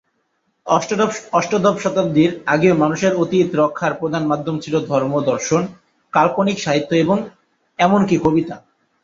[1.33, 5.61] অষ্টাদশ শতাব্দীর আগেও মানুষের অতীত রক্ষার প্রধান মাধ্যম ছিল ধর্ম, দর্শন,
[6.13, 7.17] কাল্পনিক সাহিত্য এবং
[7.79, 8.55] এমনকি কবিতা।